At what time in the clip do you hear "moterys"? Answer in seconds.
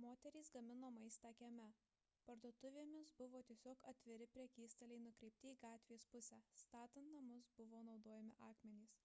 0.00-0.48